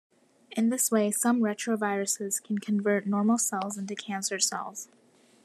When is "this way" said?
0.71-1.11